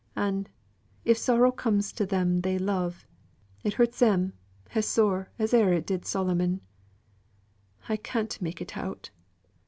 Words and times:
An' 0.15 0.47
if 1.05 1.15
sorrow 1.15 1.51
comes 1.51 1.91
to 1.91 2.07
them 2.07 2.41
they 2.41 2.57
love, 2.57 3.05
it 3.63 3.73
hurts 3.73 4.01
'em 4.01 4.33
as 4.73 4.87
sore 4.87 5.29
as 5.37 5.53
e'er 5.53 5.71
it 5.73 5.85
did 5.85 6.07
Solomon. 6.07 6.59
I 7.87 7.97
can't 7.97 8.41
make 8.41 8.61
it 8.61 8.75
out. 8.75 9.11